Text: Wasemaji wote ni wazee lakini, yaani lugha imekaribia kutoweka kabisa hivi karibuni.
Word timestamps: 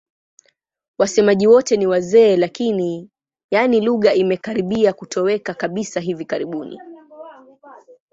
Wasemaji 0.97 1.47
wote 1.47 1.77
ni 1.77 1.87
wazee 1.87 2.35
lakini, 2.37 3.09
yaani 3.51 3.81
lugha 3.81 4.13
imekaribia 4.13 4.93
kutoweka 4.93 5.53
kabisa 5.53 5.99
hivi 5.99 6.25
karibuni. 6.25 6.79